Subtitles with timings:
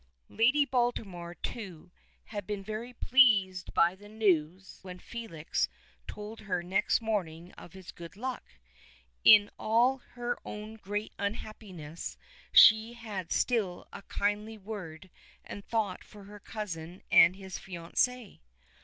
[0.29, 1.91] Lady Baltimore, too,
[2.23, 5.69] had been very pleased by the news when Felix
[6.07, 8.43] told her next morning of his good luck.
[9.23, 12.17] In all her own great unhappiness
[12.51, 15.11] she had still a kindly word
[15.45, 18.39] and thought for her cousin and his fiancée.